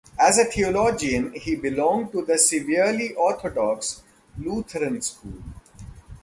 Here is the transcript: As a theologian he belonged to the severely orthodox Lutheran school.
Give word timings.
As 0.19 0.39
a 0.39 0.45
theologian 0.45 1.31
he 1.35 1.55
belonged 1.55 2.11
to 2.13 2.25
the 2.25 2.35
severely 2.35 3.13
orthodox 3.13 4.01
Lutheran 4.35 4.99
school. 4.99 5.43